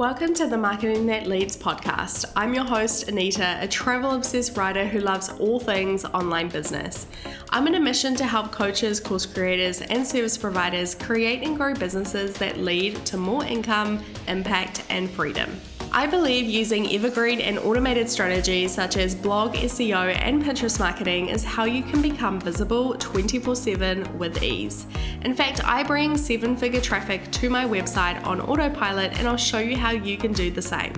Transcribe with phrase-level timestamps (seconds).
[0.00, 2.24] Welcome to the Marketing That Leads podcast.
[2.34, 7.06] I'm your host, Anita, a travel obsessed writer who loves all things online business.
[7.50, 11.74] I'm on a mission to help coaches, course creators, and service providers create and grow
[11.74, 15.60] businesses that lead to more income, impact, and freedom.
[15.92, 21.42] I believe using evergreen and automated strategies such as blog, SEO, and Pinterest marketing is
[21.42, 24.86] how you can become visible 24 7 with ease.
[25.22, 29.58] In fact, I bring seven figure traffic to my website on autopilot, and I'll show
[29.58, 30.92] you how you can do the same.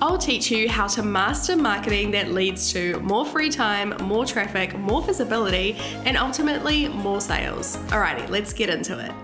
[0.00, 4.78] I'll teach you how to master marketing that leads to more free time, more traffic,
[4.78, 7.76] more visibility, and ultimately more sales.
[7.88, 9.23] Alrighty, let's get into it.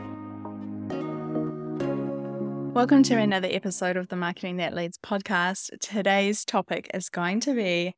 [2.80, 3.24] Welcome to mm.
[3.24, 5.78] another episode of the Marketing That Leads podcast.
[5.80, 7.92] Today's topic is going to be,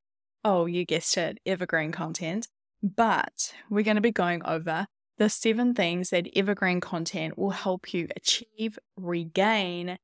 [0.45, 2.49] oh, you guessed it, evergreen content.
[2.83, 7.95] But we're going to be going over the seven things that evergreen content will help
[7.95, 9.99] you achieve, regain,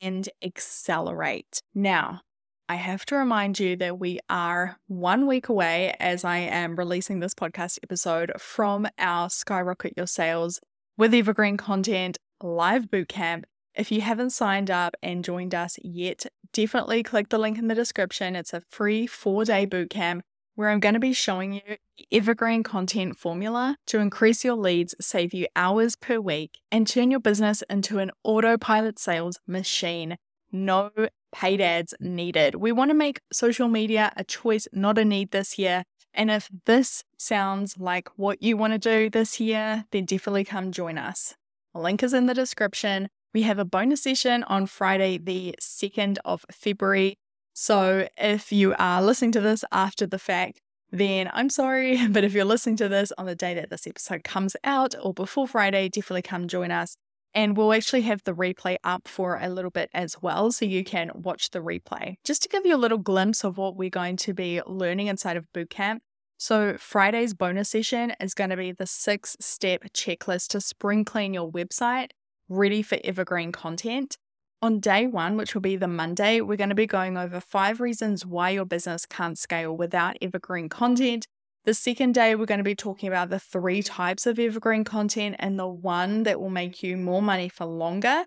[0.00, 1.60] and accelerate.
[1.74, 2.22] Now,
[2.66, 7.20] I have to remind you that we are one week away as I am releasing
[7.20, 10.60] this podcast episode from our Skyrocket Your Sales
[10.96, 17.02] with Evergreen Content live bootcamp if you haven't signed up and joined us yet, definitely
[17.02, 18.36] click the link in the description.
[18.36, 20.20] It's a free four day bootcamp
[20.54, 21.76] where I'm going to be showing you
[22.12, 27.20] evergreen content formula to increase your leads, save you hours per week, and turn your
[27.20, 30.16] business into an autopilot sales machine.
[30.52, 30.90] No
[31.32, 32.54] paid ads needed.
[32.54, 35.82] We want to make social media a choice, not a need this year.
[36.16, 40.70] And if this sounds like what you want to do this year, then definitely come
[40.70, 41.34] join us.
[41.74, 43.08] The link is in the description.
[43.34, 47.18] We have a bonus session on Friday, the 2nd of February.
[47.52, 50.60] So if you are listening to this after the fact,
[50.92, 51.98] then I'm sorry.
[52.12, 55.12] But if you're listening to this on the day that this episode comes out or
[55.12, 56.96] before Friday, definitely come join us.
[57.34, 60.84] And we'll actually have the replay up for a little bit as well, so you
[60.84, 62.14] can watch the replay.
[62.22, 65.36] Just to give you a little glimpse of what we're going to be learning inside
[65.36, 65.98] of Bootcamp.
[66.38, 71.34] So, Friday's bonus session is going to be the six step checklist to spring clean
[71.34, 72.10] your website
[72.48, 74.16] ready for evergreen content.
[74.62, 77.80] On day one, which will be the Monday, we're going to be going over five
[77.80, 81.26] reasons why your business can't scale without evergreen content.
[81.64, 85.36] The second day, we're going to be talking about the three types of evergreen content
[85.38, 88.24] and the one that will make you more money for longer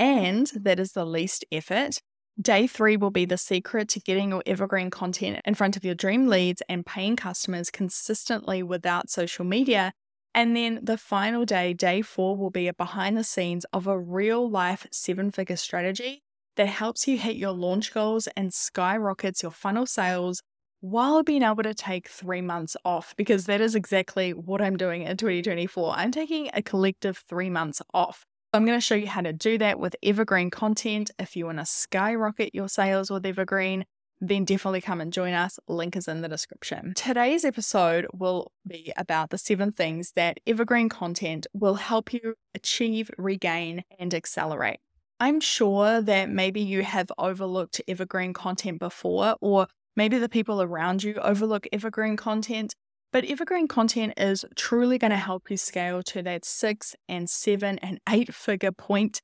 [0.00, 2.00] and that is the least effort.
[2.40, 5.94] Day three will be the secret to getting your evergreen content in front of your
[5.94, 9.92] dream leads and paying customers consistently without social media.
[10.34, 13.98] And then the final day, day four, will be a behind the scenes of a
[13.98, 16.22] real life seven figure strategy
[16.56, 20.42] that helps you hit your launch goals and skyrockets your funnel sales
[20.80, 25.02] while being able to take three months off, because that is exactly what I'm doing
[25.02, 25.92] in 2024.
[25.94, 28.24] I'm taking a collective three months off.
[28.52, 31.10] I'm going to show you how to do that with evergreen content.
[31.18, 33.84] If you want to skyrocket your sales with evergreen,
[34.20, 35.58] then definitely come and join us.
[35.66, 36.92] Link is in the description.
[36.94, 43.10] Today's episode will be about the seven things that evergreen content will help you achieve,
[43.16, 44.80] regain, and accelerate.
[45.18, 49.66] I'm sure that maybe you have overlooked evergreen content before, or
[49.96, 52.74] maybe the people around you overlook evergreen content.
[53.12, 57.78] But evergreen content is truly going to help you scale to that six and seven
[57.78, 59.20] and eight figure point.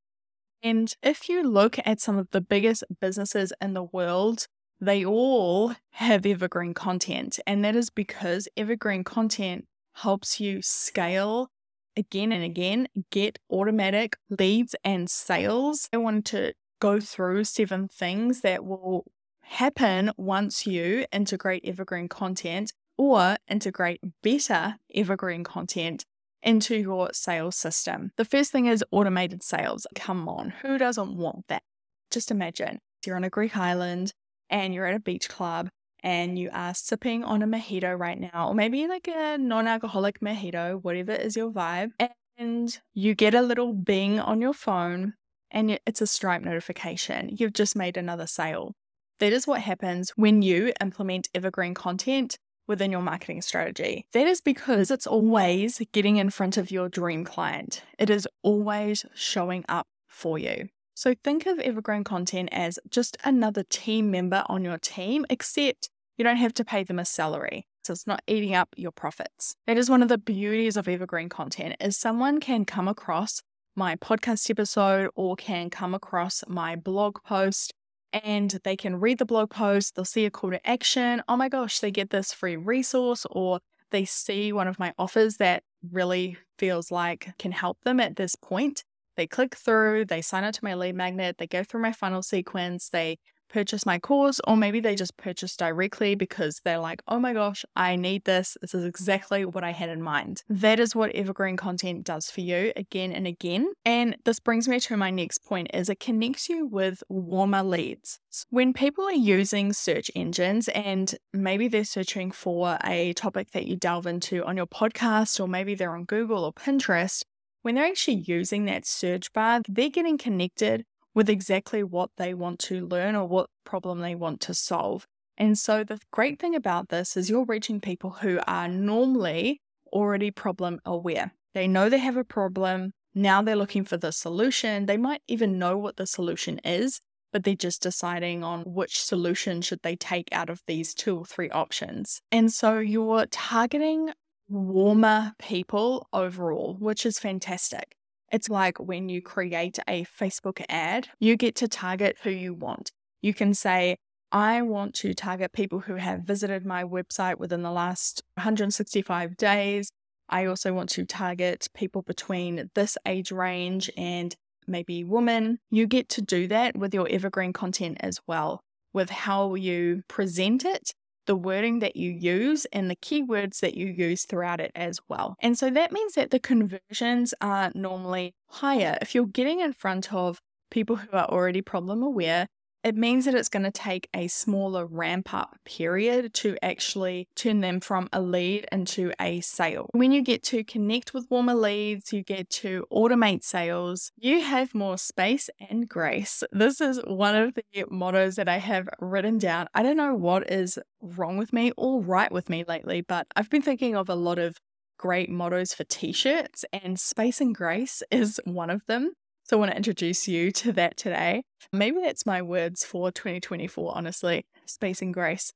[0.63, 4.47] And if you look at some of the biggest businesses in the world,
[4.81, 7.39] they all have evergreen content.
[7.47, 11.51] And that is because evergreen content helps you scale
[11.97, 15.89] again and again, get automatic leads and sales.
[15.93, 19.05] I wanted to go through seven things that will
[19.41, 26.05] happen once you integrate evergreen content or integrate better evergreen content
[26.43, 28.11] into your sales system.
[28.17, 29.87] The first thing is automated sales.
[29.95, 31.63] Come on, who doesn't want that?
[32.11, 34.13] Just imagine you're on a Greek island,
[34.51, 35.69] and you're at a beach club
[36.01, 40.21] and you are sipping on a mojito right now, or maybe like a non alcoholic
[40.21, 41.91] mojito, whatever is your vibe,
[42.39, 45.15] and you get a little bing on your phone
[45.51, 47.31] and it's a Stripe notification.
[47.37, 48.75] You've just made another sale.
[49.21, 54.07] That is what happens when you implement evergreen content within your marketing strategy.
[54.13, 59.07] That is because it's always getting in front of your dream client, it is always
[59.15, 60.69] showing up for you.
[60.97, 66.25] So think of evergreen content as just another team member on your team, except you
[66.25, 67.67] don't have to pay them a salary.
[67.85, 69.57] So it's not eating up your profits.
[69.67, 73.43] That is one of the beauties of evergreen content is someone can come across
[73.75, 77.75] my podcast episode or can come across my blog post
[78.15, 81.23] and they can read the blog post, they'll see a call to action.
[81.29, 83.61] Oh my gosh, they get this free resource or
[83.91, 88.35] they see one of my offers that really feels like can help them at this
[88.35, 88.83] point
[89.17, 92.23] they click through, they sign up to my lead magnet, they go through my funnel
[92.23, 93.19] sequence, they
[93.49, 97.65] purchase my course, or maybe they just purchase directly because they're like, oh my gosh,
[97.75, 98.57] I need this.
[98.61, 100.43] This is exactly what I had in mind.
[100.49, 103.73] That is what evergreen content does for you again and again.
[103.85, 108.19] And this brings me to my next point is it connects you with warmer leads.
[108.51, 113.77] When people are using search engines and maybe they're searching for a topic that you
[113.77, 117.23] delve into on your podcast, or maybe they're on Google or Pinterest,
[117.67, 120.85] when they're actually using that search bar, they're getting connected
[121.17, 125.05] with exactly what they want to learn or what problem they want to solve.
[125.37, 130.31] And so, the great thing about this is you're reaching people who are normally already
[130.31, 131.33] problem aware.
[131.55, 132.93] They know they have a problem.
[133.17, 134.87] Now they're looking for the solution.
[134.87, 137.01] They might even know what the solution is,
[137.33, 141.25] but they're just deciding on which solution should they take out of these two or
[141.25, 142.23] three options.
[142.31, 144.11] And so you're targeting
[144.49, 147.97] warmer people overall, which is fantastic.
[148.33, 152.91] It's like when you create a Facebook ad, you get to target who you want.
[153.23, 153.97] You can say,
[154.33, 159.91] I want to target people who have visited my website within the last 165 days.
[160.29, 164.35] I also want to target people between this age range and
[164.67, 165.59] maybe women.
[165.71, 168.61] You get to do that with your evergreen content as well,
[168.93, 170.93] with how you present it
[171.27, 175.37] the wording that you use and the keywords that you use throughout it as well.
[175.41, 178.99] And so that means that the conversions are normally higher.
[179.03, 180.41] If you're getting in front of
[180.71, 182.47] people who are already problem aware,
[182.87, 187.61] it means that it's going to take a smaller ramp up period to actually turn
[187.61, 189.91] them from a lead into a sale.
[189.91, 194.73] When you get to connect with warmer leads, you get to automate sales, you have
[194.73, 196.45] more space and grace.
[196.53, 199.67] This is one of the mottos that I have written down.
[199.75, 203.51] I don't know what is wrong with me or right with me lately, but I've
[203.51, 204.59] been thinking of a lot of
[204.97, 209.11] great mottos for t shirts, and space and grace is one of them.
[209.47, 211.45] So I want to introduce you to that today.
[211.73, 215.53] Maybe that's my words for 2024, honestly space and grace.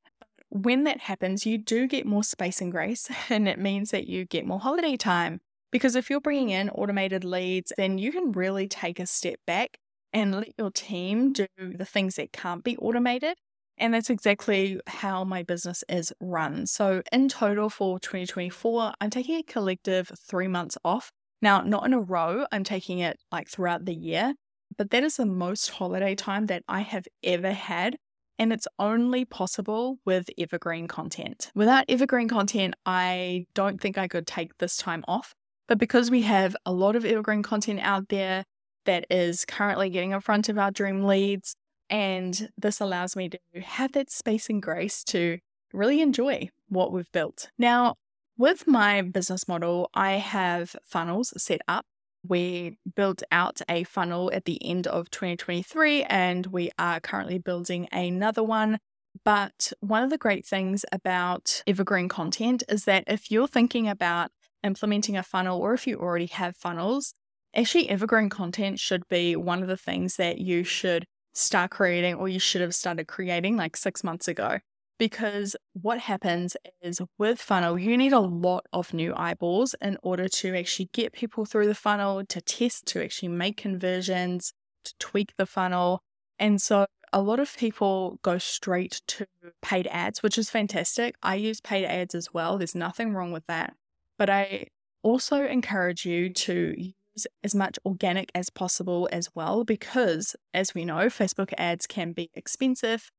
[0.48, 4.24] When that happens, you do get more space and grace, and it means that you
[4.24, 5.40] get more holiday time.
[5.72, 9.78] Because if you're bringing in automated leads, then you can really take a step back
[10.12, 13.36] and let your team do the things that can't be automated.
[13.78, 16.66] And that's exactly how my business is run.
[16.66, 21.10] So, in total for 2024, I'm taking a collective three months off
[21.42, 24.34] now, not in a row, I'm taking it like throughout the year,
[24.76, 27.96] but that is the most holiday time that I have ever had.
[28.38, 31.50] And it's only possible with evergreen content.
[31.54, 35.34] Without evergreen content, I don't think I could take this time off.
[35.68, 38.44] But because we have a lot of evergreen content out there
[38.86, 41.54] that is currently getting in front of our dream leads,
[41.90, 45.38] and this allows me to have that space and grace to
[45.72, 47.50] really enjoy what we've built.
[47.58, 47.96] Now,
[48.40, 51.84] with my business model, I have funnels set up.
[52.26, 57.86] We built out a funnel at the end of 2023, and we are currently building
[57.92, 58.78] another one.
[59.26, 64.30] But one of the great things about evergreen content is that if you're thinking about
[64.64, 67.12] implementing a funnel or if you already have funnels,
[67.54, 71.04] actually, evergreen content should be one of the things that you should
[71.34, 74.60] start creating or you should have started creating like six months ago
[75.00, 80.28] because what happens is with funnel, you need a lot of new eyeballs in order
[80.28, 84.52] to actually get people through the funnel, to test, to actually make conversions,
[84.84, 86.02] to tweak the funnel.
[86.38, 89.26] And so a lot of people go straight to
[89.62, 91.14] paid ads, which is fantastic.
[91.22, 92.58] I use paid ads as well.
[92.58, 93.72] There's nothing wrong with that.
[94.18, 94.66] But I
[95.02, 100.84] also encourage you to use as much organic as possible as well, because as we
[100.84, 103.10] know, Facebook ads can be expensive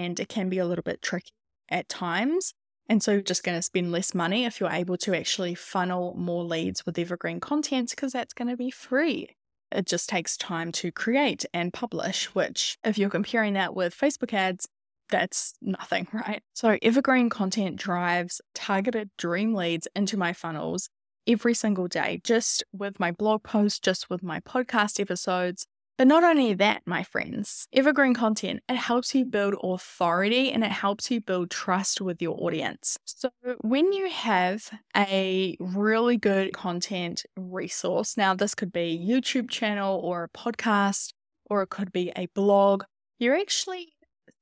[0.00, 1.32] and it can be a little bit tricky
[1.68, 2.54] at times.
[2.88, 6.14] And so you're just going to spend less money if you're able to actually funnel
[6.16, 9.36] more leads with evergreen content because that's going to be free.
[9.70, 14.32] It just takes time to create and publish, which, if you're comparing that with Facebook
[14.32, 14.66] ads,
[15.10, 16.42] that's nothing, right?
[16.54, 20.88] So, evergreen content drives targeted dream leads into my funnels
[21.26, 25.66] every single day, just with my blog posts, just with my podcast episodes,
[26.00, 30.72] but not only that, my friends, evergreen content, it helps you build authority and it
[30.72, 32.96] helps you build trust with your audience.
[33.04, 33.28] So
[33.60, 40.00] when you have a really good content resource, now this could be a YouTube channel
[40.02, 41.12] or a podcast,
[41.50, 42.84] or it could be a blog,
[43.18, 43.88] you're actually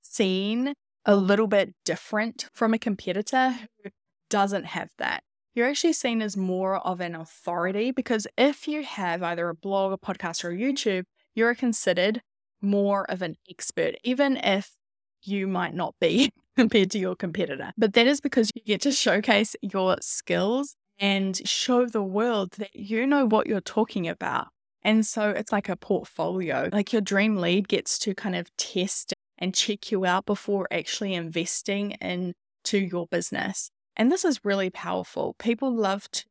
[0.00, 0.74] seen
[1.06, 3.90] a little bit different from a competitor who
[4.30, 5.24] doesn't have that
[5.54, 9.92] you're actually seen as more of an authority because if you have either a blog,
[9.92, 11.02] a podcast, or a YouTube,
[11.38, 12.20] you're considered
[12.60, 14.72] more of an expert, even if
[15.22, 17.72] you might not be compared to your competitor.
[17.78, 22.74] But that is because you get to showcase your skills and show the world that
[22.74, 24.48] you know what you're talking about.
[24.82, 26.68] And so it's like a portfolio.
[26.72, 31.14] Like your dream lead gets to kind of test and check you out before actually
[31.14, 33.70] investing into your business.
[33.96, 35.34] And this is really powerful.
[35.38, 36.24] People love to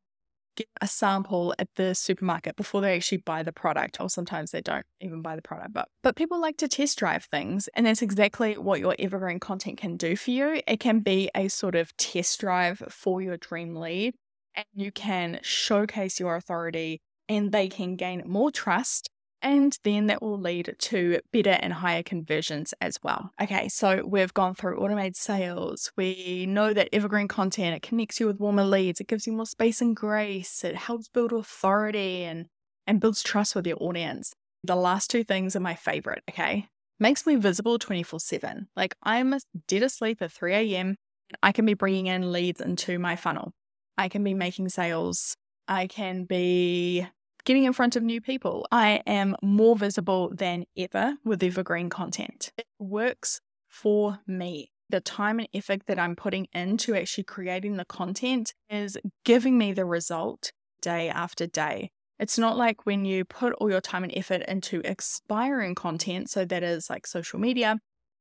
[0.58, 4.62] get a sample at the supermarket before they actually buy the product, or sometimes they
[4.62, 5.72] don't even buy the product.
[5.74, 9.78] But but people like to test drive things, and that's exactly what your evergreen content
[9.78, 10.62] can do for you.
[10.68, 14.16] It can be a sort of test drive for your dream lead,
[14.56, 17.00] and you can showcase your authority,
[17.30, 19.10] and they can gain more trust
[19.42, 23.32] and then that will lead to better and higher conversions as well.
[23.42, 25.92] Okay, so we've gone through automated sales.
[25.96, 29.46] We know that evergreen content it connects you with warmer leads, it gives you more
[29.46, 32.48] space and grace, it helps build authority and
[32.86, 34.34] and builds trust with your audience.
[34.64, 36.68] The last two things are my favorite, okay?
[37.00, 38.68] Makes me visible 24/7.
[38.76, 39.36] Like I'm
[39.68, 40.96] dead asleep at 3 a.m.
[41.44, 43.52] I can be bringing in leads into my funnel.
[43.98, 45.36] I can be making sales.
[45.68, 47.06] I can be
[47.48, 48.68] getting in front of new people.
[48.74, 52.52] I am more visible than ever with evergreen content.
[52.58, 53.40] It works
[53.70, 54.70] for me.
[54.90, 59.72] The time and effort that I'm putting into actually creating the content is giving me
[59.72, 60.52] the result
[60.82, 61.90] day after day.
[62.20, 66.44] It's not like when you put all your time and effort into expiring content, so
[66.44, 67.80] that is like social media,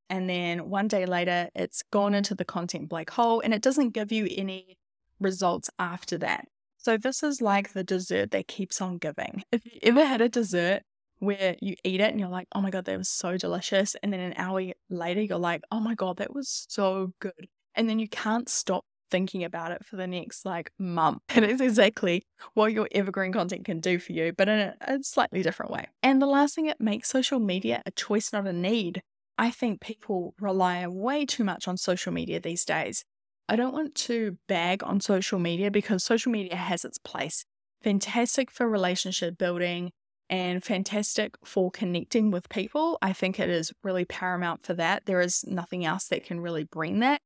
[0.08, 3.90] and then one day later it's gone into the content black hole and it doesn't
[3.90, 4.78] give you any
[5.18, 6.46] results after that.
[6.86, 9.42] So, this is like the dessert that keeps on giving.
[9.50, 10.82] If you ever had a dessert
[11.18, 13.96] where you eat it and you're like, oh my God, that was so delicious.
[14.04, 17.48] And then an hour later, you're like, oh my God, that was so good.
[17.74, 21.22] And then you can't stop thinking about it for the next like month.
[21.34, 22.22] And it's exactly
[22.54, 25.88] what your evergreen content can do for you, but in a, a slightly different way.
[26.04, 29.02] And the last thing, it makes social media a choice, not a need.
[29.36, 33.04] I think people rely way too much on social media these days.
[33.48, 37.44] I don't want to bag on social media because social media has its place.
[37.82, 39.92] Fantastic for relationship building
[40.28, 42.98] and fantastic for connecting with people.
[43.00, 45.06] I think it is really paramount for that.
[45.06, 47.20] There is nothing else that can really bring that.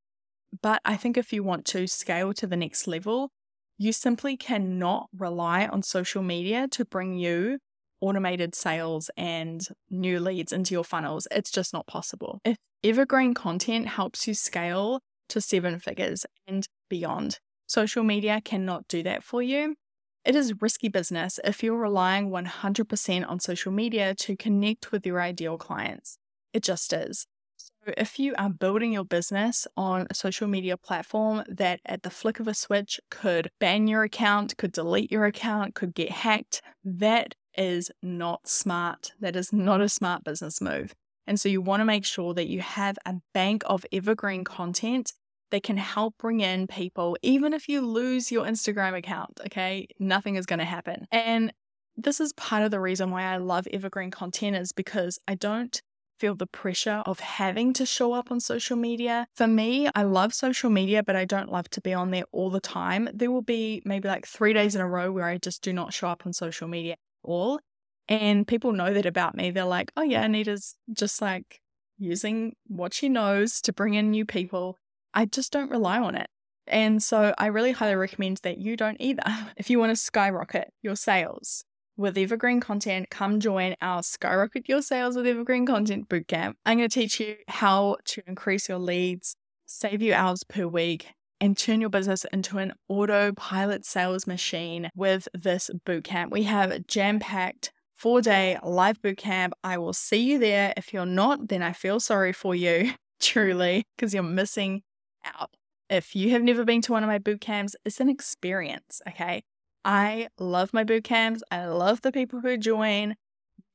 [0.61, 3.29] But I think if you want to scale to the next level,
[3.77, 7.57] you simply cannot rely on social media to bring you
[7.99, 11.27] automated sales and new leads into your funnels.
[11.31, 12.39] It's just not possible.
[12.43, 14.99] If evergreen content helps you scale
[15.31, 17.39] to seven figures and beyond.
[17.67, 19.75] Social media cannot do that for you.
[20.23, 25.19] It is risky business if you're relying 100% on social media to connect with your
[25.19, 26.17] ideal clients.
[26.53, 27.25] It just is.
[27.55, 32.09] So, if you are building your business on a social media platform that at the
[32.09, 36.61] flick of a switch could ban your account, could delete your account, could get hacked,
[36.83, 39.11] that is not smart.
[39.19, 40.93] That is not a smart business move.
[41.25, 45.13] And so, you want to make sure that you have a bank of evergreen content
[45.51, 49.87] they can help bring in people, even if you lose your Instagram account, okay?
[49.99, 51.07] Nothing is going to happen.
[51.11, 51.53] And
[51.95, 55.81] this is part of the reason why I love evergreen content is because I don't
[56.19, 59.27] feel the pressure of having to show up on social media.
[59.35, 62.51] For me, I love social media, but I don't love to be on there all
[62.51, 63.09] the time.
[63.13, 65.93] There will be maybe like three days in a row where I just do not
[65.93, 67.59] show up on social media at all.
[68.07, 69.51] And people know that about me.
[69.51, 71.59] They're like, oh, yeah, Anita's just like
[71.97, 74.77] using what she knows to bring in new people.
[75.13, 76.27] I just don't rely on it.
[76.67, 79.23] And so I really highly recommend that you don't either.
[79.57, 81.63] If you want to skyrocket your sales
[81.97, 86.53] with evergreen content, come join our Skyrocket Your Sales with Evergreen Content Bootcamp.
[86.65, 91.07] I'm going to teach you how to increase your leads, save you hours per week,
[91.39, 96.31] and turn your business into an autopilot sales machine with this bootcamp.
[96.31, 99.51] We have jam packed four day live bootcamp.
[99.63, 100.73] I will see you there.
[100.77, 104.81] If you're not, then I feel sorry for you, truly, because you're missing
[105.25, 105.51] out.
[105.89, 109.43] If you have never been to one of my boot camps, it's an experience, okay?
[109.83, 111.43] I love my boot camps.
[111.51, 113.15] I love the people who join,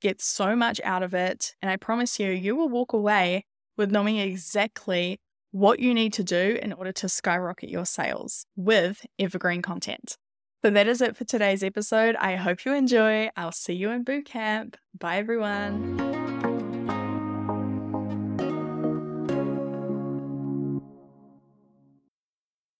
[0.00, 1.54] get so much out of it.
[1.60, 3.44] And I promise you, you will walk away
[3.76, 9.04] with knowing exactly what you need to do in order to skyrocket your sales with
[9.18, 10.16] evergreen content.
[10.64, 12.16] So that is it for today's episode.
[12.16, 13.30] I hope you enjoy.
[13.36, 14.76] I'll see you in boot camp.
[14.98, 16.25] Bye, everyone.